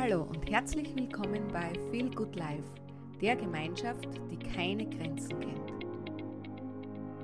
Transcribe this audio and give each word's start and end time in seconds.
Hallo 0.00 0.22
und 0.22 0.48
herzlich 0.48 0.94
willkommen 0.94 1.48
bei 1.52 1.72
Feel 1.90 2.08
Good 2.14 2.36
Life, 2.36 2.62
der 3.20 3.34
Gemeinschaft, 3.34 4.08
die 4.30 4.36
keine 4.36 4.88
Grenzen 4.88 5.40
kennt. 5.40 5.72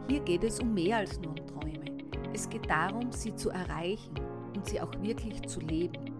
Hier 0.08 0.18
geht 0.18 0.42
es 0.42 0.58
um 0.58 0.74
mehr 0.74 0.96
als 0.96 1.20
nur 1.20 1.30
um 1.30 1.46
Träume. 1.46 1.84
Es 2.32 2.48
geht 2.48 2.68
darum, 2.68 3.12
sie 3.12 3.32
zu 3.36 3.50
erreichen 3.50 4.16
und 4.56 4.66
sie 4.66 4.80
auch 4.80 4.90
wirklich 5.00 5.40
zu 5.42 5.60
leben. 5.60 6.16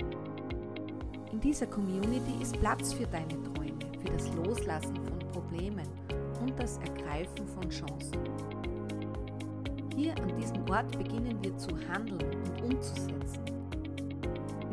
In 1.32 1.40
dieser 1.40 1.66
Community 1.66 2.40
ist 2.40 2.56
Platz 2.60 2.92
für 2.92 3.08
deine 3.08 3.42
Träume, 3.42 3.80
für 4.00 4.12
das 4.12 4.32
Loslassen 4.36 4.94
von 4.94 5.18
Problemen 5.32 5.88
und 6.40 6.56
das 6.56 6.78
Ergreifen 6.78 7.48
von 7.48 7.68
Chancen. 7.68 8.20
Hier 9.96 10.16
an 10.18 10.40
diesem 10.40 10.70
Ort 10.70 10.96
beginnen 10.96 11.36
wir 11.42 11.58
zu 11.58 11.70
handeln 11.88 12.30
und 12.44 12.62
umzusetzen. 12.62 13.53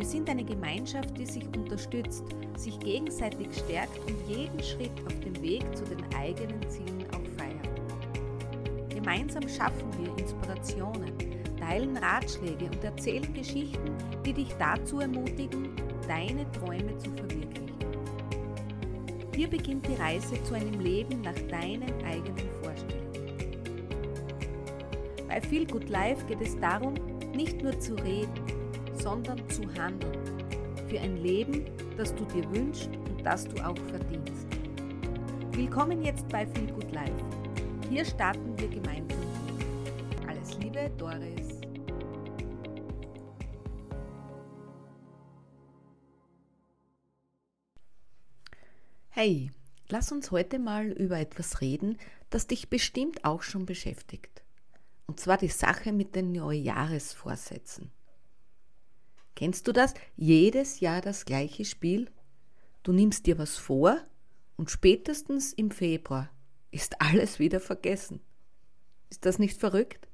Wir 0.01 0.07
sind 0.07 0.27
eine 0.31 0.43
Gemeinschaft, 0.43 1.15
die 1.15 1.27
sich 1.27 1.45
unterstützt, 1.55 2.23
sich 2.57 2.79
gegenseitig 2.79 3.49
stärkt 3.53 3.99
und 4.09 4.17
jeden 4.27 4.59
Schritt 4.63 4.89
auf 5.05 5.19
dem 5.19 5.39
Weg 5.43 5.61
zu 5.77 5.83
den 5.83 6.03
eigenen 6.15 6.59
Zielen 6.71 7.05
auch 7.11 7.37
feiert. 7.37 8.89
Gemeinsam 8.89 9.47
schaffen 9.47 9.87
wir 9.99 10.17
Inspirationen, 10.17 11.13
teilen 11.59 11.95
Ratschläge 11.97 12.65
und 12.65 12.83
erzählen 12.83 13.31
Geschichten, 13.31 13.95
die 14.25 14.33
dich 14.33 14.51
dazu 14.57 15.01
ermutigen, 15.01 15.69
deine 16.07 16.51
Träume 16.53 16.97
zu 16.97 17.11
verwirklichen. 17.11 17.77
Hier 19.35 19.47
beginnt 19.47 19.85
die 19.87 20.01
Reise 20.01 20.43
zu 20.45 20.55
einem 20.55 20.79
Leben 20.79 21.21
nach 21.21 21.39
deinen 21.47 21.93
eigenen 22.03 22.49
Vorstellungen. 22.63 23.11
Bei 25.27 25.39
Feel 25.39 25.67
Good 25.67 25.89
Life 25.89 26.25
geht 26.25 26.41
es 26.41 26.59
darum, 26.59 26.95
nicht 27.35 27.61
nur 27.61 27.79
zu 27.79 27.93
reden, 27.93 28.50
sondern 29.01 29.49
zu 29.49 29.63
handeln. 29.73 30.19
Für 30.87 30.99
ein 30.99 31.17
Leben, 31.17 31.65
das 31.97 32.13
du 32.13 32.23
dir 32.25 32.49
wünschst 32.51 32.89
und 33.09 33.25
das 33.25 33.47
du 33.47 33.59
auch 33.65 33.77
verdienst. 33.89 34.45
Willkommen 35.53 36.03
jetzt 36.03 36.27
bei 36.29 36.45
Feel 36.45 36.71
Good 36.71 36.91
Life. 36.91 37.25
Hier 37.89 38.05
starten 38.05 38.57
wir 38.59 38.67
gemeinsam. 38.67 39.19
Alles 40.27 40.57
Liebe, 40.59 40.91
Doris. 40.97 41.61
Hey, 49.09 49.51
lass 49.89 50.11
uns 50.11 50.31
heute 50.31 50.59
mal 50.59 50.87
über 50.87 51.19
etwas 51.19 51.59
reden, 51.61 51.97
das 52.29 52.47
dich 52.47 52.69
bestimmt 52.69 53.25
auch 53.25 53.41
schon 53.41 53.65
beschäftigt. 53.65 54.43
Und 55.07 55.19
zwar 55.19 55.37
die 55.37 55.49
Sache 55.49 55.91
mit 55.91 56.15
den 56.15 56.31
Neujahresvorsätzen. 56.31 57.91
Kennst 59.35 59.67
du 59.67 59.71
das? 59.71 59.93
Jedes 60.15 60.79
Jahr 60.79 61.01
das 61.01 61.25
gleiche 61.25 61.65
Spiel? 61.65 62.09
Du 62.83 62.91
nimmst 62.91 63.25
dir 63.25 63.37
was 63.37 63.57
vor 63.57 63.97
und 64.57 64.71
spätestens 64.71 65.53
im 65.53 65.71
Februar 65.71 66.29
ist 66.71 67.01
alles 67.01 67.39
wieder 67.39 67.59
vergessen. 67.59 68.21
Ist 69.09 69.25
das 69.25 69.39
nicht 69.39 69.59
verrückt? 69.59 70.07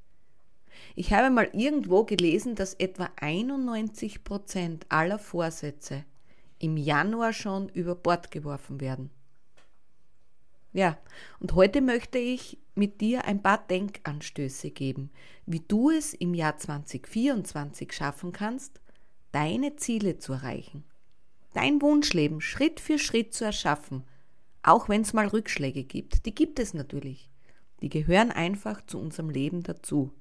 Ich 0.96 1.14
habe 1.14 1.30
mal 1.30 1.50
irgendwo 1.54 2.04
gelesen, 2.04 2.56
dass 2.56 2.74
etwa 2.74 3.10
91 3.18 4.24
Prozent 4.24 4.86
aller 4.90 5.20
Vorsätze 5.20 6.04
im 6.60 6.78
Januar 6.78 7.34
schon 7.34 7.70
über 7.70 7.96
Bord 7.96 8.32
geworfen 8.32 8.82
werden. 8.82 9.12
Ja, 10.74 10.98
und 11.40 11.54
heute 11.54 11.82
möchte 11.82 12.18
ich 12.18 12.58
mit 12.76 13.02
dir 13.02 13.26
ein 13.26 13.42
paar 13.42 13.66
Denkanstöße 13.68 14.72
geben, 14.72 15.10
wie 15.46 15.62
du 15.62 15.90
es 15.90 16.14
im 16.14 16.34
Jahr 16.34 16.58
2024 16.58 17.92
schaffen 17.94 18.32
kannst, 18.32 18.80
deine 19.32 19.76
Ziele 19.76 20.18
zu 20.18 20.34
erreichen, 20.34 20.84
dein 21.54 21.82
Wunschleben 21.82 22.42
Schritt 22.42 22.80
für 22.80 23.00
Schritt 23.00 23.34
zu 23.34 23.46
erschaffen, 23.46 24.04
auch 24.64 24.90
wenn 24.90 25.02
es 25.02 25.14
mal 25.14 25.28
Rückschläge 25.28 25.84
gibt. 25.84 26.26
Die 26.26 26.36
gibt 26.36 26.60
es 26.60 26.74
natürlich. 26.74 27.30
Die 27.82 27.90
gehören 27.90 28.32
einfach 28.32 28.86
zu 28.86 29.00
unserem 29.00 29.30
Leben 29.30 29.64
dazu. 29.64 30.12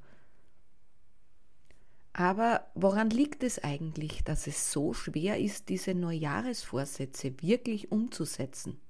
Aber 2.13 2.67
woran 2.75 3.11
liegt 3.11 3.43
es 3.43 3.63
eigentlich, 3.63 4.25
dass 4.25 4.47
es 4.47 4.73
so 4.73 4.95
schwer 4.95 5.39
ist, 5.39 5.69
diese 5.69 5.95
Neujahresvorsätze 5.95 7.43
wirklich 7.43 7.93
umzusetzen? 7.93 8.81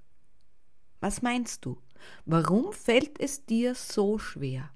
Was 1.00 1.22
meinst 1.22 1.64
du? 1.64 1.76
Warum 2.24 2.72
fällt 2.72 3.20
es 3.20 3.44
dir 3.44 3.74
so 3.74 4.18
schwer? 4.18 4.70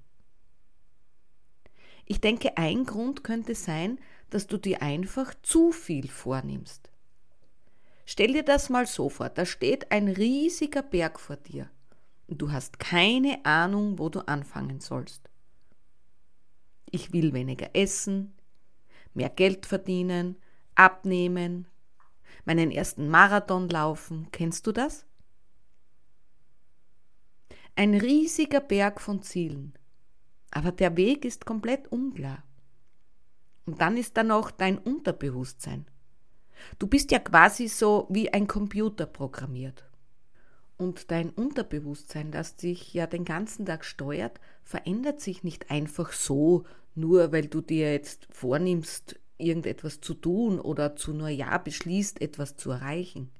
Ich 2.05 2.19
denke, 2.19 2.57
ein 2.57 2.85
Grund 2.85 3.23
könnte 3.23 3.55
sein, 3.55 3.99
dass 4.31 4.47
du 4.47 4.57
dir 4.57 4.81
einfach 4.81 5.35
zu 5.43 5.71
viel 5.71 6.07
vornimmst. 6.07 6.89
Stell 8.05 8.33
dir 8.33 8.43
das 8.43 8.69
mal 8.69 8.87
so 8.87 9.09
vor, 9.09 9.29
da 9.29 9.45
steht 9.45 9.91
ein 9.91 10.07
riesiger 10.07 10.81
Berg 10.81 11.19
vor 11.19 11.37
dir 11.37 11.69
und 12.27 12.41
du 12.41 12.51
hast 12.51 12.79
keine 12.79 13.45
Ahnung, 13.45 13.99
wo 13.99 14.09
du 14.09 14.21
anfangen 14.21 14.79
sollst. 14.79 15.29
Ich 16.89 17.13
will 17.13 17.33
weniger 17.33 17.69
essen, 17.73 18.33
mehr 19.13 19.29
Geld 19.29 19.65
verdienen, 19.65 20.37
abnehmen, 20.75 21.67
meinen 22.45 22.71
ersten 22.71 23.07
Marathon 23.09 23.69
laufen. 23.69 24.27
Kennst 24.31 24.65
du 24.65 24.71
das? 24.71 25.05
Ein 27.75 27.93
riesiger 27.93 28.59
Berg 28.59 28.99
von 28.99 29.21
Zielen, 29.21 29.73
aber 30.51 30.71
der 30.71 30.97
Weg 30.97 31.25
ist 31.25 31.45
komplett 31.45 31.91
unklar. 31.91 32.43
Und 33.65 33.81
dann 33.81 33.97
ist 33.97 34.17
da 34.17 34.23
noch 34.23 34.51
dein 34.51 34.77
Unterbewusstsein. 34.77 35.85
Du 36.79 36.87
bist 36.87 37.11
ja 37.11 37.19
quasi 37.19 37.67
so 37.67 38.07
wie 38.09 38.31
ein 38.33 38.47
Computer 38.47 39.05
programmiert. 39.05 39.85
Und 40.77 41.11
dein 41.11 41.29
Unterbewusstsein, 41.29 42.31
das 42.31 42.55
dich 42.55 42.93
ja 42.93 43.05
den 43.05 43.25
ganzen 43.25 43.65
Tag 43.65 43.85
steuert, 43.85 44.39
verändert 44.63 45.21
sich 45.21 45.43
nicht 45.43 45.69
einfach 45.69 46.11
so, 46.11 46.63
nur 46.95 47.31
weil 47.31 47.47
du 47.47 47.61
dir 47.61 47.91
jetzt 47.91 48.27
vornimmst, 48.31 49.19
irgendetwas 49.37 50.01
zu 50.01 50.13
tun 50.13 50.59
oder 50.59 50.95
zu 50.95 51.13
Neujahr 51.13 51.63
beschließt, 51.63 52.21
etwas 52.21 52.55
zu 52.55 52.71
erreichen. 52.71 53.31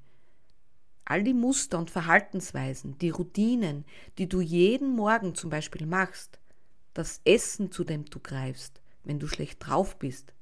All 1.04 1.22
die 1.22 1.34
Muster 1.34 1.78
und 1.78 1.90
Verhaltensweisen, 1.90 2.98
die 2.98 3.10
Routinen, 3.10 3.84
die 4.18 4.28
du 4.28 4.40
jeden 4.40 4.94
Morgen 4.94 5.34
zum 5.34 5.50
Beispiel 5.50 5.86
machst, 5.86 6.38
das 6.94 7.20
Essen, 7.24 7.72
zu 7.72 7.84
dem 7.84 8.04
du 8.04 8.20
greifst, 8.20 8.81
wenn 9.04 9.18
du 9.18 9.26
schlecht 9.26 9.66
drauf 9.66 9.98
bist. 9.98 10.32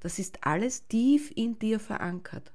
Das 0.00 0.18
ist 0.18 0.46
alles 0.46 0.86
tief 0.88 1.30
in 1.34 1.58
dir 1.58 1.78
verankert. 1.78 2.52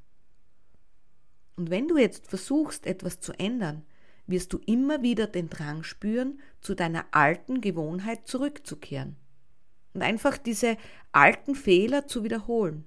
Und 1.55 1.69
wenn 1.69 1.87
du 1.87 1.97
jetzt 1.97 2.27
versuchst, 2.27 2.85
etwas 2.85 3.19
zu 3.19 3.33
ändern, 3.33 3.83
wirst 4.27 4.51
du 4.53 4.59
immer 4.65 5.01
wieder 5.01 5.27
den 5.27 5.49
Drang 5.49 5.83
spüren, 5.83 6.39
zu 6.61 6.73
deiner 6.73 7.05
alten 7.11 7.61
Gewohnheit 7.61 8.27
zurückzukehren 8.27 9.15
und 9.93 10.01
einfach 10.01 10.37
diese 10.37 10.77
alten 11.11 11.55
Fehler 11.55 12.07
zu 12.07 12.23
wiederholen. 12.23 12.85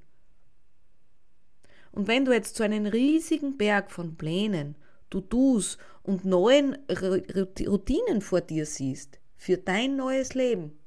Und 1.92 2.06
wenn 2.06 2.24
du 2.24 2.32
jetzt 2.32 2.56
so 2.56 2.64
einen 2.64 2.86
riesigen 2.86 3.56
Berg 3.56 3.90
von 3.90 4.16
Plänen, 4.16 4.76
To-Dos 5.10 5.78
und 6.02 6.24
neuen 6.24 6.76
Routinen 6.90 8.20
vor 8.20 8.42
dir 8.42 8.66
siehst, 8.66 9.18
für 9.36 9.56
dein 9.56 9.96
neues 9.96 10.34
Leben, 10.34 10.78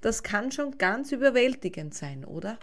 das 0.00 0.22
kann 0.22 0.52
schon 0.52 0.78
ganz 0.78 1.12
überwältigend 1.12 1.94
sein, 1.94 2.24
oder? 2.24 2.58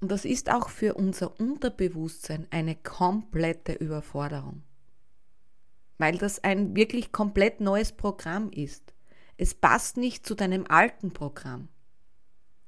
Und 0.00 0.10
das 0.10 0.24
ist 0.24 0.50
auch 0.50 0.70
für 0.70 0.94
unser 0.94 1.38
Unterbewusstsein 1.38 2.46
eine 2.50 2.74
komplette 2.74 3.72
Überforderung. 3.72 4.62
Weil 5.98 6.16
das 6.16 6.42
ein 6.42 6.74
wirklich 6.74 7.12
komplett 7.12 7.60
neues 7.60 7.92
Programm 7.92 8.50
ist. 8.50 8.94
Es 9.36 9.54
passt 9.54 9.96
nicht 9.96 10.26
zu 10.26 10.34
deinem 10.34 10.66
alten 10.66 11.12
Programm. 11.12 11.68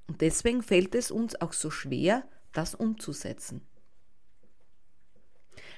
Und 0.06 0.20
deswegen 0.20 0.62
fällt 0.62 0.94
es 0.94 1.10
uns 1.10 1.40
auch 1.40 1.54
so 1.54 1.70
schwer, 1.70 2.24
das 2.52 2.74
umzusetzen. 2.74 3.66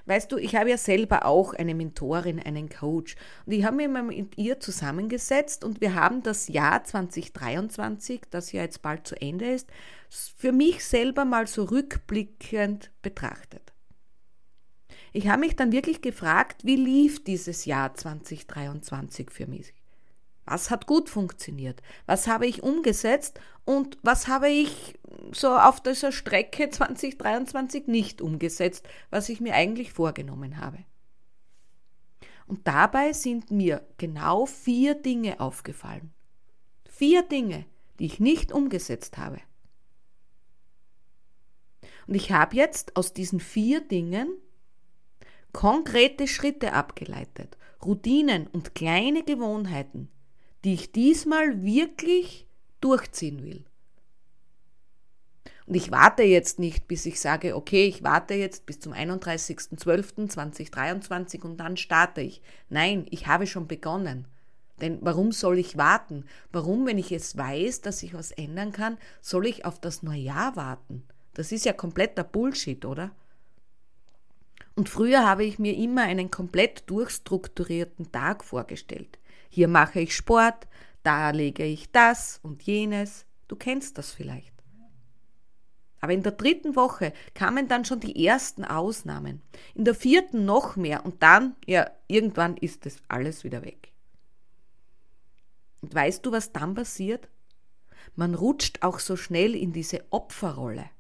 Weißt 0.07 0.31
du, 0.31 0.37
ich 0.37 0.55
habe 0.55 0.71
ja 0.71 0.77
selber 0.77 1.25
auch 1.25 1.55
eine 1.55 1.75
Mentorin, 1.75 2.39
einen 2.39 2.69
Coach. 2.69 3.17
Und 3.47 3.53
ich 3.53 3.65
habe 3.65 3.77
mich 3.77 3.89
mal 3.89 4.03
mit 4.03 4.37
ihr 4.37 4.61
zusammengesetzt 4.61 5.65
und 5.65 5.81
wir 5.81 5.95
haben 5.95 6.23
das 6.23 6.49
Jahr 6.49 6.85
2023, 6.85 8.23
das 8.31 8.53
ja 8.53 8.63
jetzt 8.63 8.83
bald 8.83 9.07
zu 9.07 9.21
Ende 9.21 9.51
ist, 9.51 9.71
für 10.37 10.53
mich 10.53 10.85
selber 10.85 11.25
mal 11.25 11.47
so 11.47 11.65
rückblickend 11.65 12.91
betrachtet. 13.01 13.73
Ich 15.13 15.29
habe 15.29 15.41
mich 15.41 15.57
dann 15.57 15.73
wirklich 15.73 16.03
gefragt, 16.03 16.65
wie 16.65 16.77
lief 16.77 17.23
dieses 17.25 17.65
Jahr 17.65 17.95
2023 17.95 19.31
für 19.31 19.47
mich? 19.47 19.73
Was 20.47 20.71
hat 20.71 20.87
gut 20.87 21.09
funktioniert? 21.09 21.83
Was 22.07 22.27
habe 22.27 22.47
ich 22.47 22.63
umgesetzt? 22.63 23.41
Und 23.65 23.99
was 24.03 24.29
habe 24.29 24.49
ich 24.49 24.99
so 25.33 25.57
auf 25.57 25.81
dieser 25.81 26.13
Strecke 26.13 26.69
2023 26.71 27.87
nicht 27.87 28.21
umgesetzt, 28.21 28.87
was 29.11 29.29
ich 29.29 29.41
mir 29.41 29.55
eigentlich 29.55 29.93
vorgenommen 29.93 30.59
habe? 30.59 30.79
Und 32.47 32.67
dabei 32.67 33.13
sind 33.13 33.51
mir 33.51 33.87
genau 33.97 34.45
vier 34.45 34.95
Dinge 34.95 35.41
aufgefallen. 35.41 36.13
Vier 36.87 37.23
Dinge, 37.23 37.65
die 37.99 38.07
ich 38.07 38.21
nicht 38.21 38.53
umgesetzt 38.53 39.17
habe. 39.17 39.41
Und 42.07 42.15
ich 42.15 42.33
habe 42.33 42.57
jetzt 42.57 42.97
aus 42.97 43.15
diesen 43.15 43.41
vier 43.41 43.81
Dingen 43.81 44.29
konkrete 45.53 46.27
Schritte 46.29 46.73
abgeleitet, 46.73 47.57
Routinen 47.83 48.47
und 48.49 48.75
kleine 48.75 49.23
Gewohnheiten, 49.23 50.11
die 50.65 50.75
ich 50.75 50.93
diesmal 50.93 51.63
wirklich 51.63 52.47
durchziehen 52.81 53.45
will. 53.45 53.65
Und 55.67 55.75
ich 55.75 55.91
warte 55.91 56.23
jetzt 56.23 56.59
nicht, 56.59 56.87
bis 56.89 57.07
ich 57.07 57.19
sage, 57.21 57.57
okay, 57.57 57.87
ich 57.87 58.03
warte 58.03 58.35
jetzt 58.35 58.67
bis 58.67 58.81
zum 58.81 58.93
31.12.2023 58.93 61.41
und 61.43 61.57
dann 61.57 61.79
starte 61.79 62.21
ich. 62.21 62.43
Nein, 62.69 63.07
ich 63.11 63.27
habe 63.27 63.47
schon 63.47 63.67
begonnen. 63.67 64.27
Denn 64.81 64.99
warum 65.01 65.33
soll 65.33 65.59
ich 65.59 65.79
warten? 65.79 66.27
Warum, 66.53 66.87
wenn 66.87 66.99
ich 66.99 67.13
es 67.13 67.35
weiß, 67.37 67.81
dass 67.81 68.03
ich 68.03 68.13
was 68.13 68.33
ändern 68.33 68.73
kann, 68.73 68.99
soll 69.23 69.47
ich 69.47 69.65
auf 69.65 69.81
das 69.81 70.03
Neujahr 70.03 70.57
warten? 70.57 71.05
Das 71.33 71.53
ist 71.53 71.65
ja 71.65 71.73
kompletter 71.73 72.25
Bullshit, 72.25 72.85
oder? 72.85 73.13
Und 74.75 74.89
früher 74.89 75.25
habe 75.25 75.45
ich 75.45 75.59
mir 75.59 75.77
immer 75.77 76.03
einen 76.03 76.31
komplett 76.31 76.91
durchstrukturierten 76.91 78.11
Tag 78.11 78.45
vorgestellt. 78.45 79.19
Hier 79.55 79.69
mache 79.69 80.01
ich 80.01 80.17
Sport, 80.17 80.67
da 81.05 81.31
lege 81.31 81.65
ich 81.65 81.93
das 81.93 82.41
und 82.43 82.65
jenes. 82.65 83.25
Du 83.47 83.55
kennst 83.55 83.99
das 83.99 84.11
vielleicht. 84.11 84.53
Aber 86.01 86.13
in 86.13 86.25
der 86.25 86.33
dritten 86.33 86.75
Woche 86.75 87.13
kamen 87.35 87.69
dann 87.69 87.85
schon 87.85 88.01
die 88.01 88.27
ersten 88.27 88.65
Ausnahmen. 88.65 89.43
In 89.77 89.85
der 89.85 89.95
vierten 89.95 90.45
noch 90.45 90.75
mehr 90.75 91.07
und 91.07 91.23
dann, 91.23 91.55
ja, 91.67 91.89
irgendwann 92.09 92.57
ist 92.57 92.85
das 92.85 92.97
alles 93.07 93.45
wieder 93.45 93.65
weg. 93.65 93.93
Und 95.83 95.95
weißt 95.95 96.27
du, 96.27 96.33
was 96.33 96.51
dann 96.51 96.75
passiert? 96.75 97.29
Man 98.17 98.35
rutscht 98.35 98.83
auch 98.83 98.99
so 98.99 99.15
schnell 99.15 99.55
in 99.55 99.73
diese 99.73 100.05
Opferrolle. 100.11 100.91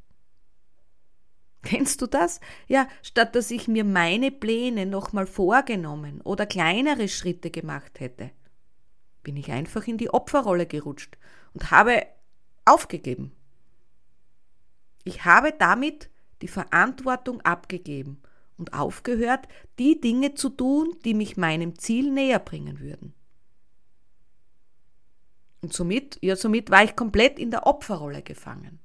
Kennst 1.62 2.02
du 2.02 2.06
das? 2.06 2.38
Ja, 2.68 2.86
statt 3.02 3.34
dass 3.34 3.50
ich 3.50 3.66
mir 3.66 3.82
meine 3.82 4.30
Pläne 4.30 4.86
nochmal 4.86 5.26
vorgenommen 5.26 6.20
oder 6.20 6.46
kleinere 6.46 7.08
Schritte 7.08 7.50
gemacht 7.50 7.98
hätte, 7.98 8.30
bin 9.24 9.36
ich 9.36 9.50
einfach 9.50 9.88
in 9.88 9.98
die 9.98 10.10
Opferrolle 10.10 10.66
gerutscht 10.66 11.18
und 11.54 11.72
habe 11.72 12.06
aufgegeben. 12.64 13.32
Ich 15.02 15.24
habe 15.24 15.52
damit 15.58 16.10
die 16.42 16.48
Verantwortung 16.48 17.40
abgegeben 17.40 18.22
und 18.56 18.72
aufgehört, 18.72 19.48
die 19.78 20.00
Dinge 20.00 20.34
zu 20.34 20.50
tun, 20.50 20.96
die 21.04 21.14
mich 21.14 21.36
meinem 21.36 21.76
Ziel 21.78 22.12
näher 22.12 22.38
bringen 22.38 22.78
würden. 22.78 23.14
Und 25.60 25.72
somit, 25.72 26.18
ja, 26.22 26.36
somit 26.36 26.70
war 26.70 26.84
ich 26.84 26.94
komplett 26.94 27.38
in 27.38 27.50
der 27.50 27.66
Opferrolle 27.66 28.22
gefangen. 28.22 28.78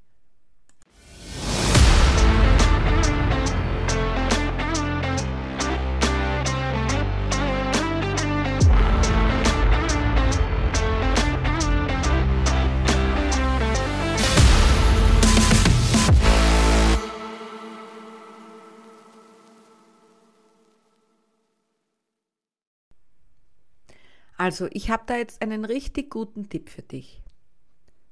Also, 24.40 24.70
ich 24.72 24.90
habe 24.90 25.04
da 25.06 25.18
jetzt 25.18 25.42
einen 25.42 25.66
richtig 25.66 26.10
guten 26.10 26.48
Tipp 26.48 26.70
für 26.70 26.82
dich. 26.82 27.22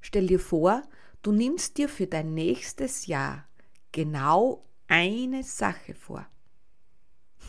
Stell 0.01 0.27
dir 0.27 0.41
vor, 0.41 0.83
du 1.21 1.31
nimmst 1.31 1.77
dir 1.77 1.87
für 1.87 2.05
dein 2.05 2.33
nächstes 2.33 3.05
Jahr 3.05 3.47
genau 3.93 4.65
eine 4.89 5.43
Sache 5.43 5.93
vor. 5.93 6.27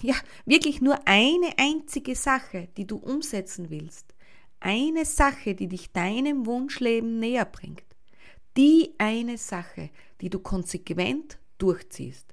Ja, 0.00 0.14
wirklich 0.44 0.80
nur 0.80 0.96
eine 1.08 1.58
einzige 1.58 2.14
Sache, 2.14 2.68
die 2.76 2.86
du 2.86 2.98
umsetzen 2.98 3.68
willst. 3.68 4.14
Eine 4.60 5.04
Sache, 5.04 5.56
die 5.56 5.66
dich 5.66 5.90
deinem 5.90 6.46
Wunschleben 6.46 7.18
näher 7.18 7.46
bringt. 7.46 7.82
Die 8.56 8.94
eine 8.98 9.38
Sache, 9.38 9.90
die 10.20 10.30
du 10.30 10.38
konsequent 10.38 11.40
durchziehst. 11.58 12.32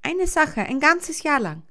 Eine 0.00 0.26
Sache, 0.26 0.62
ein 0.62 0.80
ganzes 0.80 1.22
Jahr 1.22 1.40
lang. 1.40 1.64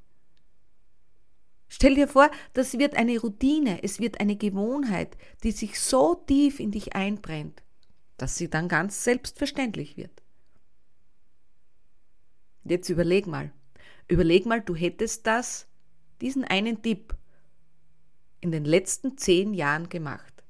Stell 1.69 1.95
dir 1.95 2.07
vor, 2.07 2.31
das 2.53 2.77
wird 2.77 2.95
eine 2.95 3.19
Routine, 3.19 3.83
es 3.83 3.99
wird 3.99 4.19
eine 4.19 4.37
Gewohnheit, 4.37 5.17
die 5.43 5.51
sich 5.51 5.79
so 5.79 6.15
tief 6.15 6.59
in 6.59 6.71
dich 6.71 6.95
einbrennt, 6.95 7.61
dass 8.15 8.37
sie 8.37 8.49
dann 8.49 8.69
ganz 8.69 9.03
selbstverständlich 9.03 9.97
wird. 9.97 10.23
Jetzt 12.63 12.89
überleg 12.89 13.27
mal, 13.27 13.51
überleg 14.07 14.45
mal, 14.45 14.61
du 14.61 14.75
hättest 14.75 15.27
das, 15.27 15.67
diesen 16.21 16.43
einen 16.43 16.81
Tipp, 16.81 17.15
in 18.39 18.51
den 18.51 18.65
letzten 18.65 19.17
zehn 19.17 19.53
Jahren 19.53 19.89
gemacht. 19.89 20.43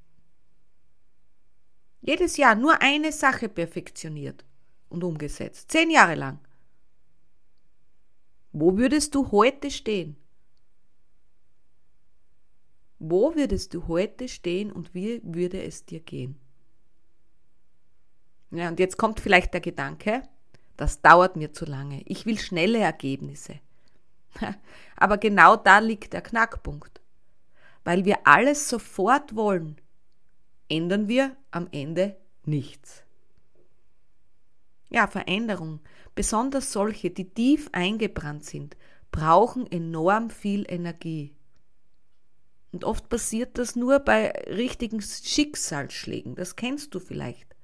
Jedes 2.01 2.37
Jahr 2.37 2.55
nur 2.55 2.81
eine 2.81 3.11
Sache 3.11 3.49
perfektioniert 3.49 4.45
und 4.89 5.03
umgesetzt, 5.03 5.71
zehn 5.71 5.89
Jahre 5.89 6.15
lang. 6.15 6.39
Wo 8.51 8.77
würdest 8.77 9.15
du 9.15 9.31
heute 9.31 9.71
stehen? 9.71 10.17
Wo 12.99 13.35
würdest 13.35 13.73
du 13.73 13.87
heute 13.87 14.27
stehen 14.27 14.71
und 14.71 14.93
wie 14.93 15.21
würde 15.23 15.61
es 15.61 15.85
dir 15.85 15.99
gehen? 15.99 16.39
Ja, 18.51 18.69
und 18.69 18.79
jetzt 18.79 18.97
kommt 18.97 19.19
vielleicht 19.19 19.53
der 19.53 19.61
Gedanke, 19.61 20.23
das 20.77 21.01
dauert 21.01 21.35
mir 21.35 21.53
zu 21.53 21.65
lange. 21.65 22.01
Ich 22.05 22.25
will 22.25 22.39
schnelle 22.39 22.79
Ergebnisse. 22.79 23.59
Aber 24.95 25.17
genau 25.17 25.55
da 25.55 25.79
liegt 25.79 26.13
der 26.13 26.21
Knackpunkt. 26.21 27.01
Weil 27.83 28.05
wir 28.05 28.19
alles 28.25 28.69
sofort 28.69 29.35
wollen, 29.35 29.79
ändern 30.69 31.07
wir 31.07 31.35
am 31.51 31.67
Ende 31.71 32.17
nichts. 32.45 33.03
Ja, 34.89 35.07
Veränderung, 35.07 35.81
besonders 36.15 36.71
solche, 36.71 37.09
die 37.09 37.29
tief 37.29 37.69
eingebrannt 37.73 38.45
sind, 38.45 38.77
brauchen 39.11 39.69
enorm 39.69 40.29
viel 40.29 40.65
Energie. 40.67 41.36
Und 42.77 42.83
oft 42.83 43.09
passiert 43.09 43.57
das 43.57 43.75
nur 43.75 43.97
bei 43.97 44.29
richtigen 44.45 45.01
Schicksalsschlägen. 45.01 46.35
Das 46.35 46.55
kennst 46.55 46.93
du 46.93 46.99
vielleicht. 46.99 47.55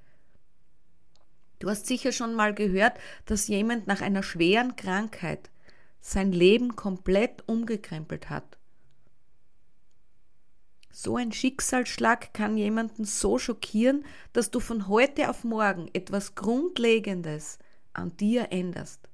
Du 1.59 1.69
hast 1.69 1.85
sicher 1.85 2.11
schon 2.11 2.33
mal 2.33 2.55
gehört, 2.55 2.97
dass 3.27 3.47
jemand 3.47 3.85
nach 3.85 4.01
einer 4.01 4.23
schweren 4.23 4.75
Krankheit 4.75 5.51
sein 6.01 6.31
Leben 6.31 6.75
komplett 6.75 7.47
umgekrempelt 7.47 8.31
hat. 8.31 8.57
So 10.91 11.15
ein 11.17 11.31
Schicksalsschlag 11.31 12.33
kann 12.33 12.57
jemanden 12.57 13.05
so 13.05 13.37
schockieren, 13.37 14.05
dass 14.31 14.49
du 14.49 14.59
von 14.59 14.87
heute 14.87 15.29
auf 15.29 15.43
morgen 15.43 15.91
etwas 15.93 16.33
Grundlegendes 16.33 17.59
an 17.93 18.17
dir 18.17 18.47
änderst. 18.51 19.07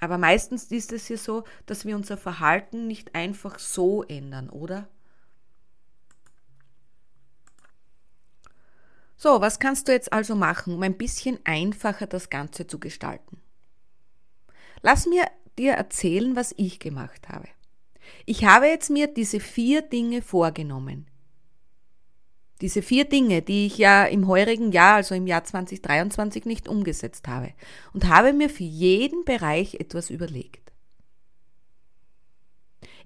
Aber 0.00 0.16
meistens 0.16 0.64
ist 0.72 0.92
es 0.92 1.08
ja 1.10 1.18
so, 1.18 1.44
dass 1.66 1.84
wir 1.84 1.94
unser 1.94 2.16
Verhalten 2.16 2.86
nicht 2.86 3.14
einfach 3.14 3.58
so 3.58 4.02
ändern, 4.02 4.48
oder? 4.48 4.88
So, 9.16 9.42
was 9.42 9.58
kannst 9.58 9.86
du 9.86 9.92
jetzt 9.92 10.14
also 10.14 10.34
machen, 10.34 10.74
um 10.74 10.82
ein 10.82 10.96
bisschen 10.96 11.38
einfacher 11.44 12.06
das 12.06 12.30
Ganze 12.30 12.66
zu 12.66 12.80
gestalten? 12.80 13.38
Lass 14.80 15.04
mir 15.04 15.26
dir 15.58 15.74
erzählen, 15.74 16.34
was 16.34 16.54
ich 16.56 16.80
gemacht 16.80 17.28
habe. 17.28 17.46
Ich 18.24 18.46
habe 18.46 18.66
jetzt 18.66 18.88
mir 18.88 19.06
diese 19.06 19.38
vier 19.38 19.82
Dinge 19.82 20.22
vorgenommen, 20.22 21.06
diese 22.60 22.82
vier 22.82 23.04
Dinge, 23.04 23.42
die 23.42 23.66
ich 23.66 23.78
ja 23.78 24.04
im 24.04 24.26
heurigen 24.28 24.72
Jahr, 24.72 24.96
also 24.96 25.14
im 25.14 25.26
Jahr 25.26 25.44
2023, 25.44 26.44
nicht 26.44 26.68
umgesetzt 26.68 27.26
habe. 27.28 27.52
Und 27.92 28.08
habe 28.08 28.32
mir 28.32 28.50
für 28.50 28.64
jeden 28.64 29.24
Bereich 29.24 29.76
etwas 29.76 30.10
überlegt. 30.10 30.70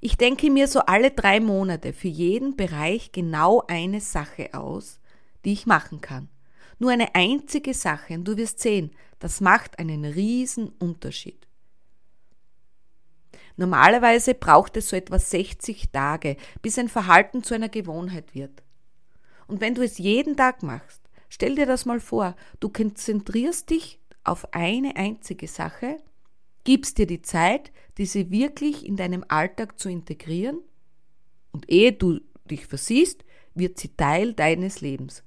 Ich 0.01 0.17
denke 0.17 0.51
mir 0.51 0.69
so 0.69 0.81
alle 0.81 1.13
drei 1.13 1.41
Monate 1.41 1.93
für 1.93 2.09
jeden 2.09 2.57
Bereich 2.57 3.13
genau 3.13 3.63
eine 3.69 4.01
Sache 4.01 4.53
aus, 4.53 5.01
die 5.45 5.53
ich 5.53 5.67
machen 5.67 6.01
kann. 6.01 6.29
Nur 6.79 6.91
eine 6.91 7.15
einzige 7.15 7.73
Sache 7.73 8.15
und 8.15 8.25
du 8.25 8.37
wirst 8.37 8.61
sehen, 8.61 8.91
das 9.21 9.41
macht 9.41 9.79
einen 9.79 10.05
riesen 10.05 10.69
Unterschied. 10.81 11.47
Normalerweise 13.57 14.35
braucht 14.35 14.77
es 14.77 14.89
so 14.89 14.97
etwa 14.97 15.19
60 15.19 15.91
Tage, 15.93 16.37
bis 16.61 16.77
ein 16.77 16.89
Verhalten 16.89 17.45
zu 17.45 17.55
einer 17.55 17.69
Gewohnheit 17.69 18.35
wird. 18.35 18.63
Und 19.47 19.61
wenn 19.61 19.75
du 19.75 19.83
es 19.83 19.99
jeden 19.99 20.37
Tag 20.37 20.63
machst, 20.63 21.03
stell 21.29 21.55
dir 21.55 21.67
das 21.67 21.85
mal 21.85 22.01
vor, 22.01 22.37
du 22.61 22.69
konzentrierst 22.69 23.71
dich 23.71 24.01
auf 24.25 24.53
eine 24.55 24.97
einzige 24.97 25.49
Sache, 25.49 25.99
gibst 26.65 26.99
dir 26.99 27.07
die 27.07 27.23
Zeit, 27.23 27.73
diese 27.99 28.31
wirklich 28.31 28.87
in 28.87 28.97
deinem 28.97 29.25
Alltag 29.29 29.79
zu 29.79 29.89
integrieren 29.89 30.61
und 31.53 31.71
ehe 31.71 31.93
du 31.93 32.21
dich 32.51 32.67
versiehst, 32.67 33.25
wird 33.55 33.79
sie 33.79 33.89
Teil 33.97 34.35
deines 34.35 34.81
Lebens. 34.81 35.23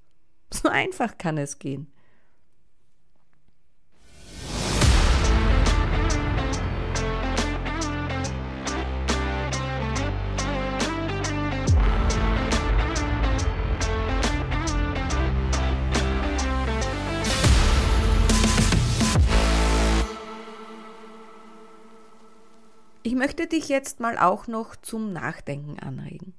So 0.51 0.69
einfach 0.69 1.17
kann 1.17 1.37
es 1.37 1.59
gehen. 1.59 1.91
Ich 23.07 23.15
möchte 23.15 23.47
dich 23.47 23.69
jetzt 23.69 24.01
mal 24.01 24.17
auch 24.17 24.47
noch 24.47 24.75
zum 24.75 25.13
Nachdenken 25.13 25.79
anregen. 25.79 26.33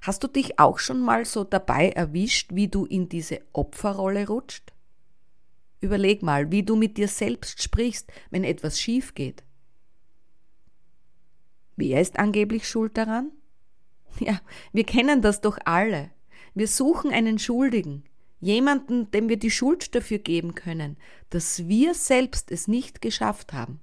Hast 0.00 0.22
du 0.22 0.28
dich 0.28 0.60
auch 0.60 0.78
schon 0.78 1.00
mal 1.00 1.24
so 1.24 1.42
dabei 1.42 1.88
erwischt, 1.88 2.54
wie 2.54 2.68
du 2.68 2.86
in 2.86 3.08
diese 3.08 3.40
Opferrolle 3.52 4.28
rutscht? 4.28 4.72
Überleg 5.80 6.22
mal, 6.22 6.52
wie 6.52 6.62
du 6.62 6.76
mit 6.76 6.98
dir 6.98 7.08
selbst 7.08 7.60
sprichst, 7.60 8.12
wenn 8.30 8.44
etwas 8.44 8.80
schief 8.80 9.16
geht. 9.16 9.42
Wer 11.74 12.00
ist 12.00 12.16
angeblich 12.16 12.68
schuld 12.68 12.96
daran? 12.96 13.32
Ja, 14.20 14.40
wir 14.72 14.84
kennen 14.84 15.20
das 15.20 15.40
doch 15.40 15.58
alle. 15.64 16.12
Wir 16.54 16.68
suchen 16.68 17.10
einen 17.10 17.40
Schuldigen, 17.40 18.04
jemanden, 18.38 19.10
dem 19.10 19.28
wir 19.28 19.36
die 19.36 19.50
Schuld 19.50 19.96
dafür 19.96 20.18
geben 20.18 20.54
können, 20.54 20.96
dass 21.30 21.66
wir 21.66 21.92
selbst 21.92 22.52
es 22.52 22.68
nicht 22.68 23.02
geschafft 23.02 23.52
haben. 23.52 23.80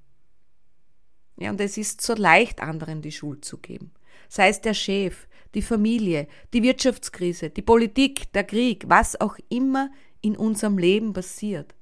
Ja, 1.38 1.50
und 1.50 1.62
es 1.62 1.78
ist 1.78 2.02
so 2.02 2.14
leicht, 2.14 2.62
anderen 2.62 3.02
die 3.02 3.12
Schuld 3.12 3.46
zu 3.46 3.58
geben. 3.58 3.92
Sei 4.30 4.50
es 4.50 4.62
der 4.62 4.74
Chef, 4.74 5.28
die 5.54 5.62
Familie, 5.62 6.28
die 6.54 6.64
Wirtschaftskrise, 6.64 7.50
die 7.50 7.62
Politik, 7.62 8.32
der 8.34 8.44
Krieg, 8.44 8.86
was 8.88 9.20
auch 9.20 9.38
immer 9.50 9.92
in 10.22 10.38
unserem 10.38 10.78
Leben 10.78 11.14
passiert. 11.14 11.74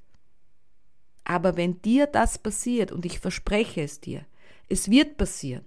Aber 1.23 1.57
wenn 1.57 1.81
dir 1.81 2.07
das 2.07 2.39
passiert, 2.39 2.91
und 2.91 3.05
ich 3.05 3.19
verspreche 3.19 3.81
es 3.81 3.99
dir, 3.99 4.25
es 4.67 4.89
wird 4.89 5.17
passieren, 5.17 5.65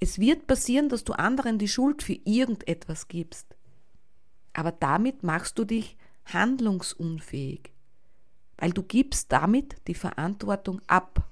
es 0.00 0.18
wird 0.18 0.46
passieren, 0.46 0.88
dass 0.88 1.04
du 1.04 1.12
anderen 1.12 1.58
die 1.58 1.68
Schuld 1.68 2.02
für 2.02 2.18
irgendetwas 2.24 3.06
gibst. 3.06 3.54
Aber 4.54 4.72
damit 4.72 5.22
machst 5.22 5.58
du 5.58 5.64
dich 5.64 5.96
handlungsunfähig, 6.24 7.72
weil 8.56 8.72
du 8.72 8.82
gibst 8.82 9.30
damit 9.30 9.76
die 9.86 9.94
Verantwortung 9.94 10.80
ab. 10.86 11.28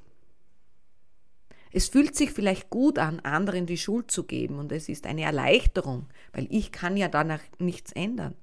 Es 1.79 1.87
fühlt 1.87 2.17
sich 2.17 2.33
vielleicht 2.33 2.71
gut 2.71 2.99
an, 2.99 3.21
anderen 3.21 3.65
die 3.65 3.79
Schuld 3.79 4.11
zu 4.11 4.25
geben 4.25 4.59
und 4.59 4.73
es 4.73 4.89
ist 4.89 5.07
eine 5.07 5.23
Erleichterung, 5.23 6.09
weil 6.33 6.49
ich 6.51 6.73
kann 6.73 6.97
ja 6.97 7.07
danach 7.07 7.39
nichts 7.61 7.93
ändern. 7.93 8.35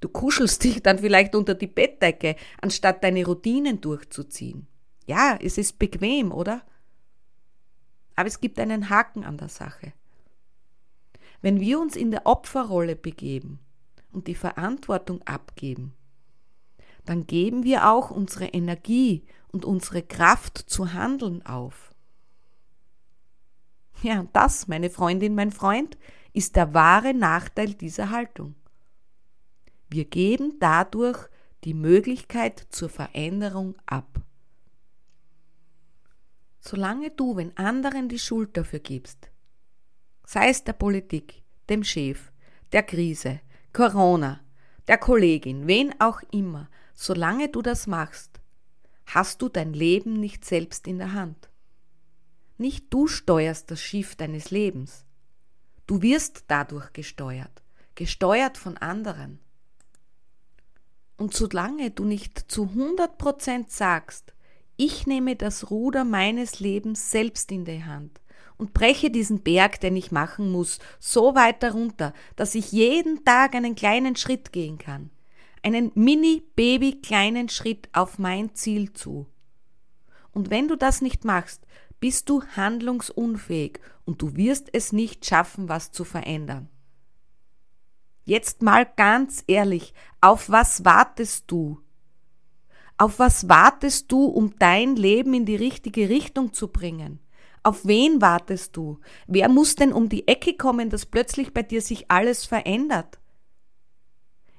Du 0.00 0.08
kuschelst 0.08 0.64
dich 0.64 0.82
dann 0.82 0.98
vielleicht 0.98 1.36
unter 1.36 1.54
die 1.54 1.68
Bettdecke, 1.68 2.34
anstatt 2.60 3.04
deine 3.04 3.24
Routinen 3.24 3.80
durchzuziehen. 3.80 4.66
Ja, 5.06 5.38
es 5.40 5.56
ist 5.56 5.78
bequem, 5.78 6.32
oder? 6.32 6.62
Aber 8.16 8.26
es 8.26 8.40
gibt 8.40 8.58
einen 8.58 8.90
Haken 8.90 9.22
an 9.22 9.38
der 9.38 9.48
Sache. 9.48 9.92
Wenn 11.42 11.60
wir 11.60 11.78
uns 11.78 11.94
in 11.94 12.10
der 12.10 12.26
Opferrolle 12.26 12.96
begeben 12.96 13.60
und 14.10 14.26
die 14.26 14.34
Verantwortung 14.34 15.22
abgeben, 15.22 15.94
dann 17.04 17.28
geben 17.28 17.62
wir 17.62 17.88
auch 17.88 18.10
unsere 18.10 18.46
Energie 18.46 19.22
und 19.52 19.64
unsere 19.64 20.02
Kraft 20.02 20.58
zu 20.58 20.92
handeln 20.92 21.44
auf. 21.44 21.94
Ja, 24.02 24.20
und 24.20 24.34
das, 24.34 24.68
meine 24.68 24.90
Freundin, 24.90 25.34
mein 25.34 25.52
Freund, 25.52 25.96
ist 26.32 26.56
der 26.56 26.74
wahre 26.74 27.14
Nachteil 27.14 27.74
dieser 27.74 28.10
Haltung. 28.10 28.54
Wir 29.88 30.04
geben 30.04 30.58
dadurch 30.60 31.18
die 31.64 31.74
Möglichkeit 31.74 32.66
zur 32.70 32.88
Veränderung 32.88 33.74
ab. 33.86 34.20
Solange 36.60 37.10
du, 37.10 37.36
wenn 37.36 37.56
anderen 37.56 38.08
die 38.08 38.18
Schuld 38.18 38.56
dafür 38.56 38.80
gibst, 38.80 39.30
sei 40.26 40.50
es 40.50 40.64
der 40.64 40.72
Politik, 40.72 41.42
dem 41.68 41.84
Chef, 41.84 42.32
der 42.72 42.82
Krise, 42.82 43.40
Corona, 43.72 44.40
der 44.88 44.98
Kollegin, 44.98 45.66
wen 45.66 45.94
auch 46.00 46.20
immer, 46.32 46.68
solange 46.94 47.48
du 47.48 47.62
das 47.62 47.86
machst, 47.86 48.40
hast 49.06 49.40
du 49.42 49.48
dein 49.48 49.72
Leben 49.72 50.14
nicht 50.14 50.44
selbst 50.44 50.86
in 50.86 50.98
der 50.98 51.12
Hand. 51.12 51.48
Nicht 52.58 52.92
du 52.92 53.06
steuerst 53.06 53.70
das 53.70 53.80
Schiff 53.80 54.16
deines 54.16 54.50
Lebens. 54.50 55.04
Du 55.86 56.02
wirst 56.02 56.44
dadurch 56.48 56.92
gesteuert, 56.92 57.62
gesteuert 57.94 58.58
von 58.58 58.76
anderen. 58.76 59.38
Und 61.16 61.34
solange 61.34 61.90
du 61.90 62.04
nicht 62.04 62.50
zu 62.50 62.64
100% 62.64 63.66
sagst, 63.68 64.34
ich 64.76 65.06
nehme 65.06 65.36
das 65.36 65.70
Ruder 65.70 66.04
meines 66.04 66.60
Lebens 66.60 67.10
selbst 67.10 67.50
in 67.50 67.64
die 67.64 67.84
Hand 67.84 68.20
und 68.58 68.74
breche 68.74 69.10
diesen 69.10 69.42
Berg, 69.42 69.80
den 69.80 69.96
ich 69.96 70.12
machen 70.12 70.50
muss, 70.50 70.78
so 70.98 71.34
weit 71.34 71.62
herunter, 71.62 72.12
dass 72.36 72.54
ich 72.54 72.72
jeden 72.72 73.24
Tag 73.24 73.54
einen 73.54 73.74
kleinen 73.74 74.16
Schritt 74.16 74.52
gehen 74.52 74.78
kann. 74.78 75.10
Einen 75.62 75.90
mini-baby 75.94 77.00
kleinen 77.02 77.48
Schritt 77.48 77.88
auf 77.92 78.18
mein 78.18 78.54
Ziel 78.54 78.92
zu. 78.92 79.26
Und 80.32 80.50
wenn 80.50 80.68
du 80.68 80.76
das 80.76 81.00
nicht 81.00 81.24
machst, 81.24 81.66
bist 81.98 82.28
du 82.28 82.42
handlungsunfähig 82.56 83.80
und 84.04 84.20
du 84.22 84.36
wirst 84.36 84.68
es 84.72 84.92
nicht 84.92 85.24
schaffen, 85.24 85.68
was 85.68 85.92
zu 85.92 86.04
verändern. 86.04 86.68
Jetzt 88.24 88.60
mal 88.60 88.86
ganz 88.96 89.44
ehrlich, 89.46 89.94
auf 90.20 90.50
was 90.50 90.84
wartest 90.84 91.44
du? 91.46 91.80
Auf 92.98 93.18
was 93.18 93.48
wartest 93.48 94.10
du, 94.10 94.24
um 94.24 94.54
dein 94.58 94.96
Leben 94.96 95.34
in 95.34 95.46
die 95.46 95.56
richtige 95.56 96.08
Richtung 96.08 96.52
zu 96.52 96.68
bringen? 96.68 97.20
Auf 97.62 97.86
wen 97.86 98.20
wartest 98.20 98.76
du? 98.76 98.98
Wer 99.26 99.48
muss 99.48 99.74
denn 99.74 99.92
um 99.92 100.08
die 100.08 100.26
Ecke 100.28 100.54
kommen, 100.54 100.90
dass 100.90 101.06
plötzlich 101.06 101.52
bei 101.52 101.62
dir 101.62 101.82
sich 101.82 102.10
alles 102.10 102.44
verändert? 102.44 103.18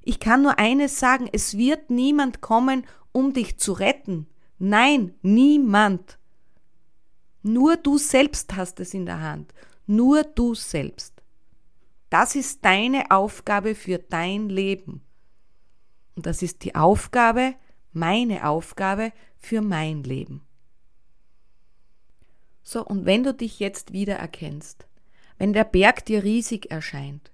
Ich 0.07 0.21
kann 0.21 0.41
nur 0.41 0.57
eines 0.57 1.01
sagen, 1.01 1.27
es 1.33 1.57
wird 1.57 1.89
niemand 1.89 2.39
kommen, 2.39 2.85
um 3.11 3.33
dich 3.33 3.57
zu 3.57 3.73
retten. 3.73 4.25
Nein, 4.57 5.13
niemand. 5.21 6.17
Nur 7.43 7.75
du 7.75 7.97
selbst 7.97 8.55
hast 8.55 8.79
es 8.79 8.93
in 8.93 9.05
der 9.05 9.19
Hand. 9.19 9.53
Nur 9.85 10.23
du 10.23 10.55
selbst. 10.55 11.21
Das 12.09 12.35
ist 12.35 12.63
deine 12.63 13.11
Aufgabe 13.11 13.75
für 13.75 13.97
dein 13.97 14.47
Leben. 14.47 15.01
Und 16.15 16.25
das 16.25 16.41
ist 16.41 16.63
die 16.63 16.73
Aufgabe, 16.73 17.55
meine 17.91 18.47
Aufgabe 18.47 19.11
für 19.35 19.61
mein 19.61 20.03
Leben. 20.03 20.41
So, 22.63 22.81
und 22.81 23.05
wenn 23.05 23.23
du 23.23 23.33
dich 23.33 23.59
jetzt 23.59 23.91
wieder 23.91 24.15
erkennst, 24.15 24.87
wenn 25.37 25.51
der 25.51 25.65
Berg 25.65 26.05
dir 26.05 26.23
riesig 26.23 26.71
erscheint, 26.71 27.29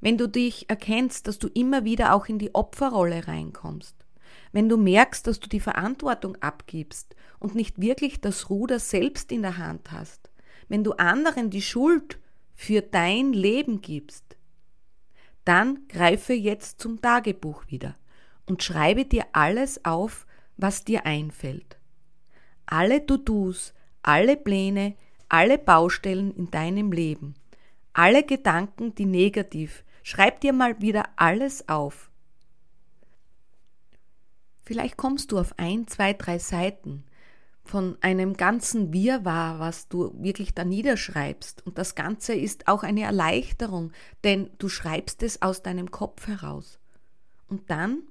wenn 0.00 0.18
du 0.18 0.28
dich 0.28 0.68
erkennst, 0.70 1.26
dass 1.26 1.38
du 1.38 1.48
immer 1.48 1.84
wieder 1.84 2.14
auch 2.14 2.26
in 2.26 2.38
die 2.38 2.54
Opferrolle 2.54 3.26
reinkommst, 3.26 3.96
wenn 4.52 4.68
du 4.68 4.76
merkst, 4.76 5.26
dass 5.26 5.40
du 5.40 5.48
die 5.48 5.60
Verantwortung 5.60 6.36
abgibst 6.36 7.14
und 7.38 7.54
nicht 7.54 7.80
wirklich 7.80 8.20
das 8.20 8.50
Ruder 8.50 8.78
selbst 8.78 9.32
in 9.32 9.42
der 9.42 9.58
Hand 9.58 9.90
hast, 9.92 10.30
wenn 10.68 10.84
du 10.84 10.92
anderen 10.92 11.50
die 11.50 11.62
Schuld 11.62 12.18
für 12.54 12.82
dein 12.82 13.32
Leben 13.32 13.80
gibst, 13.80 14.36
dann 15.44 15.86
greife 15.88 16.34
jetzt 16.34 16.80
zum 16.80 17.00
Tagebuch 17.00 17.64
wieder 17.68 17.96
und 18.46 18.62
schreibe 18.62 19.04
dir 19.04 19.24
alles 19.32 19.84
auf, 19.84 20.26
was 20.56 20.84
dir 20.84 21.06
einfällt. 21.06 21.78
Alle 22.66 23.06
To-Dos, 23.06 23.72
alle 24.02 24.36
Pläne, 24.36 24.94
alle 25.28 25.58
Baustellen 25.58 26.34
in 26.34 26.50
deinem 26.50 26.92
Leben, 26.92 27.34
alle 27.92 28.24
Gedanken, 28.24 28.94
die 28.94 29.06
negativ, 29.06 29.84
schreib 30.08 30.40
dir 30.40 30.54
mal 30.54 30.80
wieder 30.80 31.04
alles 31.16 31.68
auf. 31.68 32.10
Vielleicht 34.62 34.96
kommst 34.96 35.32
du 35.32 35.38
auf 35.38 35.58
ein, 35.58 35.86
zwei, 35.86 36.14
drei 36.14 36.38
Seiten 36.38 37.04
von 37.62 37.98
einem 38.00 38.34
ganzen 38.34 38.94
Wirrwarr, 38.94 39.58
was 39.58 39.88
du 39.88 40.14
wirklich 40.18 40.54
da 40.54 40.64
niederschreibst. 40.64 41.66
Und 41.66 41.76
das 41.76 41.94
Ganze 41.94 42.32
ist 42.32 42.68
auch 42.68 42.84
eine 42.84 43.02
Erleichterung, 43.02 43.92
denn 44.24 44.48
du 44.56 44.70
schreibst 44.70 45.22
es 45.22 45.42
aus 45.42 45.62
deinem 45.62 45.90
Kopf 45.90 46.26
heraus. 46.26 46.78
Und 47.46 47.70
dann 47.70 48.02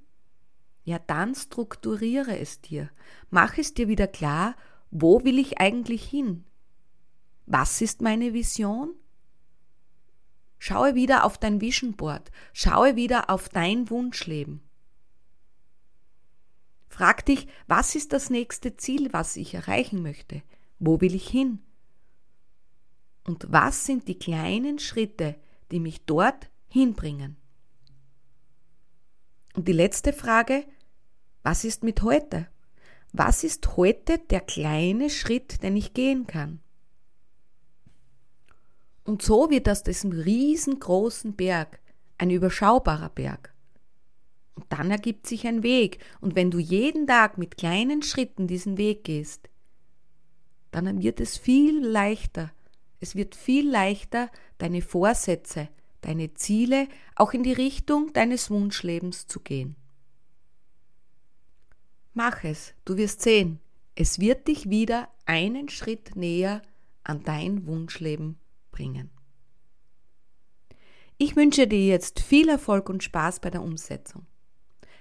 ja 0.83 0.99
dann 0.99 1.33
strukturiere 1.33 2.37
es 2.37 2.61
dir. 2.61 2.91
Mach 3.31 3.57
es 3.57 3.73
dir 3.73 3.87
wieder 3.87 4.07
klar, 4.07 4.55
wo 4.91 5.23
will 5.23 5.39
ich 5.39 5.59
eigentlich 5.59 6.07
hin? 6.07 6.43
Was 7.47 7.81
ist 7.81 8.03
meine 8.03 8.33
Vision? 8.33 8.93
Schaue 10.59 10.95
wieder 10.95 11.23
auf 11.23 11.37
dein 11.37 11.61
Vision 11.61 11.93
Board, 11.93 12.31
schaue 12.53 12.95
wieder 12.95 13.29
auf 13.29 13.49
dein 13.49 13.89
Wunschleben. 13.89 14.61
Frag 16.87 17.25
dich, 17.25 17.47
was 17.67 17.95
ist 17.95 18.11
das 18.11 18.29
nächste 18.29 18.75
Ziel, 18.75 19.13
was 19.13 19.35
ich 19.35 19.53
erreichen 19.53 20.01
möchte? 20.01 20.41
Wo 20.79 20.99
will 20.99 21.13
ich 21.13 21.27
hin? 21.27 21.59
Und 23.23 23.45
was 23.51 23.85
sind 23.85 24.07
die 24.07 24.17
kleinen 24.17 24.79
Schritte, 24.79 25.35
die 25.69 25.79
mich 25.79 26.05
dort 26.05 26.49
hinbringen? 26.69 27.35
Und 29.55 29.67
die 29.67 29.73
letzte 29.73 30.13
Frage, 30.13 30.65
was 31.43 31.63
ist 31.63 31.83
mit 31.83 32.01
heute? 32.01 32.47
Was 33.11 33.43
ist 33.43 33.77
heute 33.77 34.17
der 34.17 34.41
kleine 34.41 35.09
Schritt, 35.09 35.61
den 35.63 35.75
ich 35.75 35.93
gehen 35.93 36.25
kann? 36.27 36.61
Und 39.07 39.21
so 39.21 39.49
wird 39.49 39.69
aus 39.69 39.83
diesem 39.83 40.11
riesengroßen 40.11 41.33
Berg 41.33 41.79
ein 42.17 42.29
überschaubarer 42.29 43.07
Berg. 43.07 43.53
Und 44.53 44.65
dann 44.67 44.91
ergibt 44.91 45.27
sich 45.27 45.47
ein 45.47 45.63
Weg. 45.63 46.03
Und 46.19 46.35
wenn 46.35 46.51
du 46.51 46.59
jeden 46.59 47.07
Tag 47.07 47.37
mit 47.37 47.55
kleinen 47.55 48.01
Schritten 48.01 48.47
diesen 48.47 48.77
Weg 48.77 49.05
gehst, 49.05 49.49
dann 50.71 51.01
wird 51.01 51.21
es 51.21 51.37
viel 51.37 51.79
leichter. 51.79 52.51
Es 52.99 53.15
wird 53.15 53.33
viel 53.33 53.69
leichter, 53.69 54.29
deine 54.57 54.81
Vorsätze, 54.81 55.69
deine 56.01 56.33
Ziele 56.33 56.89
auch 57.15 57.31
in 57.31 57.43
die 57.43 57.53
Richtung 57.53 58.11
deines 58.11 58.51
Wunschlebens 58.51 59.25
zu 59.25 59.39
gehen. 59.39 59.77
Mach 62.13 62.43
es, 62.43 62.73
du 62.83 62.97
wirst 62.97 63.21
sehen, 63.21 63.61
es 63.95 64.19
wird 64.19 64.49
dich 64.49 64.69
wieder 64.69 65.07
einen 65.25 65.69
Schritt 65.69 66.17
näher 66.17 66.61
an 67.05 67.23
dein 67.23 67.67
Wunschleben 67.67 68.37
bringen. 68.77 69.09
Ich 71.17 71.35
wünsche 71.35 71.67
dir 71.67 71.85
jetzt 71.87 72.19
viel 72.19 72.47
Erfolg 72.47 72.89
und 72.89 73.03
Spaß 73.03 73.39
bei 73.39 73.49
der 73.49 73.63
Umsetzung. 73.63 74.27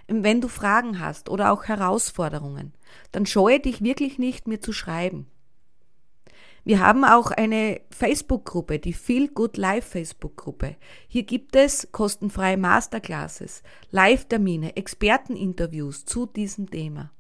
Wenn 0.09 0.40
du 0.40 0.49
Fragen 0.49 0.99
hast 0.99 1.28
oder 1.28 1.52
auch 1.52 1.64
Herausforderungen, 1.64 2.73
dann 3.12 3.26
scheue 3.26 3.61
dich 3.61 3.83
wirklich 3.83 4.18
nicht, 4.18 4.49
mir 4.49 4.61
zu 4.61 4.73
schreiben. 4.73 5.26
Wir 6.64 6.80
haben 6.80 7.04
auch 7.04 7.30
eine 7.30 7.80
Facebook-Gruppe, 7.90 8.78
die 8.78 8.92
Feel 8.95 9.28
Good 9.28 9.56
Live 9.56 9.87
Facebook-Gruppe. 9.87 10.76
Hier 11.06 11.25
gibt 11.25 11.54
es 11.54 11.92
kostenfreie 11.92 12.56
Masterclasses, 12.56 13.62
Live-Termine, 13.90 14.75
Experteninterviews 14.75 16.06
zu 16.06 16.26
diesem 16.26 16.71
Thema. 16.71 17.12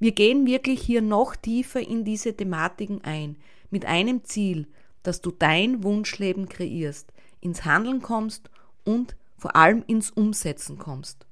Wir 0.00 0.12
gehen 0.12 0.44
wirklich 0.44 0.82
hier 0.82 1.02
noch 1.02 1.36
tiefer 1.36 1.80
in 1.80 2.04
diese 2.04 2.36
Thematiken 2.36 3.04
ein, 3.04 3.36
mit 3.70 3.86
einem 3.86 4.24
Ziel, 4.24 4.66
dass 5.02 5.20
du 5.20 5.30
dein 5.30 5.82
Wunschleben 5.82 6.48
kreierst, 6.48 7.12
ins 7.40 7.64
Handeln 7.64 8.02
kommst 8.02 8.50
und 8.84 9.16
vor 9.36 9.56
allem 9.56 9.82
ins 9.86 10.10
Umsetzen 10.10 10.78
kommst. 10.78 11.26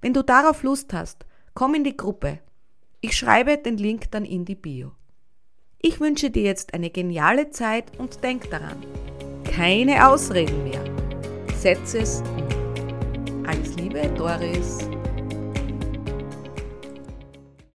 Wenn 0.00 0.14
du 0.14 0.22
darauf 0.22 0.62
Lust 0.62 0.92
hast, 0.92 1.26
komm 1.54 1.74
in 1.74 1.84
die 1.84 1.96
Gruppe. 1.96 2.38
Ich 3.00 3.16
schreibe 3.16 3.58
den 3.58 3.76
Link 3.76 4.10
dann 4.10 4.24
in 4.24 4.44
die 4.44 4.54
Bio. 4.54 4.92
Ich 5.82 6.00
wünsche 6.00 6.30
dir 6.30 6.42
jetzt 6.42 6.74
eine 6.74 6.90
geniale 6.90 7.50
Zeit 7.50 7.98
und 7.98 8.22
denk 8.22 8.50
daran, 8.50 8.84
keine 9.44 10.06
Ausreden 10.06 10.62
mehr. 10.64 10.84
Setze 11.56 12.00
es 12.00 12.20
um. 12.20 13.46
Alles 13.46 13.74
Liebe, 13.76 14.08
Doris. 14.16 14.78